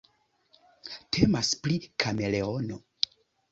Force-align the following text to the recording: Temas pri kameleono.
Temas 1.17 1.53
pri 1.67 1.79
kameleono. 2.07 2.83